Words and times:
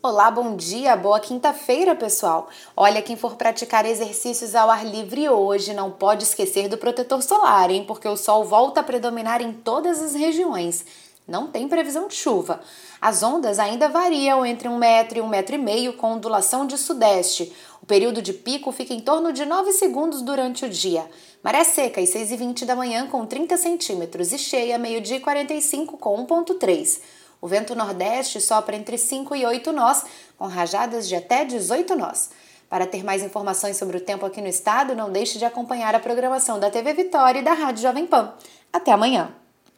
Olá, 0.00 0.30
bom 0.30 0.54
dia, 0.54 0.94
boa 0.94 1.18
quinta-feira, 1.18 1.92
pessoal. 1.92 2.48
Olha, 2.76 3.02
quem 3.02 3.16
for 3.16 3.34
praticar 3.34 3.84
exercícios 3.84 4.54
ao 4.54 4.70
ar 4.70 4.86
livre 4.86 5.28
hoje 5.28 5.74
não 5.74 5.90
pode 5.90 6.22
esquecer 6.22 6.68
do 6.68 6.78
protetor 6.78 7.20
solar, 7.20 7.68
hein? 7.68 7.84
Porque 7.84 8.06
o 8.06 8.16
sol 8.16 8.44
volta 8.44 8.78
a 8.78 8.84
predominar 8.84 9.42
em 9.42 9.52
todas 9.52 10.00
as 10.00 10.14
regiões. 10.14 10.86
Não 11.26 11.48
tem 11.48 11.66
previsão 11.66 12.06
de 12.06 12.14
chuva. 12.14 12.60
As 13.00 13.24
ondas 13.24 13.58
ainda 13.58 13.88
variam 13.88 14.46
entre 14.46 14.68
um 14.68 14.78
metro 14.78 15.18
e 15.18 15.20
um 15.20 15.28
metro 15.28 15.56
e 15.56 15.58
meio, 15.58 15.92
com 15.94 16.12
ondulação 16.12 16.64
de 16.64 16.78
sudeste. 16.78 17.52
O 17.82 17.86
período 17.86 18.22
de 18.22 18.32
pico 18.32 18.70
fica 18.70 18.94
em 18.94 19.00
torno 19.00 19.32
de 19.32 19.44
9 19.44 19.72
segundos 19.72 20.22
durante 20.22 20.64
o 20.64 20.68
dia. 20.68 21.10
Maré 21.42 21.64
seca 21.64 22.00
às 22.00 22.10
6h20 22.10 22.64
da 22.64 22.76
manhã 22.76 23.08
com 23.08 23.26
30 23.26 23.56
centímetros 23.56 24.32
e 24.32 24.38
cheia 24.38 24.78
meio-dia 24.78 25.16
e 25.16 25.20
45 25.20 25.98
com 25.98 26.24
1,3. 26.24 27.00
O 27.40 27.46
vento 27.46 27.74
nordeste 27.74 28.40
sopra 28.40 28.76
entre 28.76 28.98
5 28.98 29.34
e 29.36 29.46
8 29.46 29.72
nós, 29.72 30.04
com 30.36 30.46
rajadas 30.46 31.08
de 31.08 31.16
até 31.16 31.44
18 31.44 31.96
nós. 31.96 32.30
Para 32.68 32.86
ter 32.86 33.02
mais 33.02 33.22
informações 33.22 33.76
sobre 33.76 33.96
o 33.96 34.00
tempo 34.00 34.26
aqui 34.26 34.40
no 34.40 34.48
estado, 34.48 34.94
não 34.94 35.10
deixe 35.10 35.38
de 35.38 35.44
acompanhar 35.44 35.94
a 35.94 36.00
programação 36.00 36.60
da 36.60 36.70
TV 36.70 36.92
Vitória 36.92 37.40
e 37.40 37.44
da 37.44 37.54
Rádio 37.54 37.82
Jovem 37.82 38.06
Pan. 38.06 38.34
Até 38.72 38.92
amanhã! 38.92 39.34